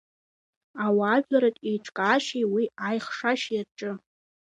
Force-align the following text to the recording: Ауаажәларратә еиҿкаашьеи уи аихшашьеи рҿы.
Ауаажәларратә 0.85 1.61
еиҿкаашьеи 1.69 2.45
уи 2.53 2.65
аихшашьеи 2.87 3.61
рҿы. 3.67 3.91